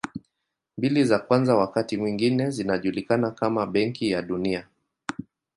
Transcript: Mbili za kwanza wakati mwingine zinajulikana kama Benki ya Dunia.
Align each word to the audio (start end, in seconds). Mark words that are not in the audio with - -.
Mbili 0.77 1.03
za 1.03 1.19
kwanza 1.19 1.55
wakati 1.55 1.97
mwingine 1.97 2.49
zinajulikana 2.51 3.31
kama 3.31 3.65
Benki 3.67 4.11
ya 4.11 4.21
Dunia. 4.21 4.67